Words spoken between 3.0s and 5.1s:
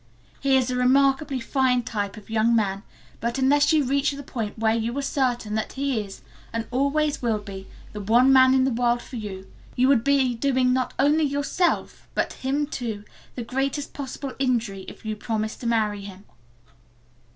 but unless you reach the point where you are